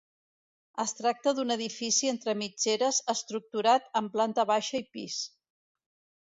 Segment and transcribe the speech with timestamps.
[0.83, 5.21] Es tracta d'un edifici entre mitgeres estructurat en planta baixa i pis.